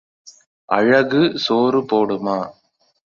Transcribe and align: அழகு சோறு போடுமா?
அழகு 0.69 1.21
சோறு 1.37 1.81
போடுமா? 1.81 2.37